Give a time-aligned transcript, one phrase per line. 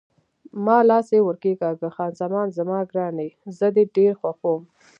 [0.65, 4.61] ما لاس یې ور کښېکاږه: خان زمان زما ګرانې، زه دې ډېر خوښوم.